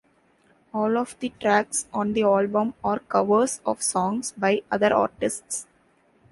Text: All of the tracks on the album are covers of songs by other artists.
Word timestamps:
All 0.73 0.97
of 0.97 1.15
the 1.19 1.29
tracks 1.39 1.85
on 1.93 2.13
the 2.13 2.23
album 2.23 2.73
are 2.83 2.97
covers 2.97 3.61
of 3.67 3.83
songs 3.83 4.31
by 4.31 4.63
other 4.71 4.91
artists. 4.95 5.67